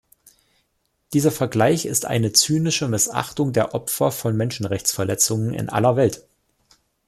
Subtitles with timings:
[1.13, 6.23] Dieser Vergleich ist eine zynische Missachtung der Opfer von Menschenrechtsverletzungen in aller Welt!